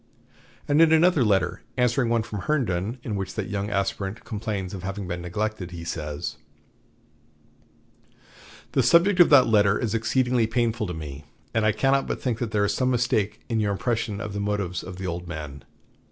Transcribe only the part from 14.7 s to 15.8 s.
of the old men.